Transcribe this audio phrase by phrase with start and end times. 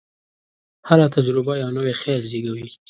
[0.89, 2.67] هره تجربه یو نوی خیال زېږوي.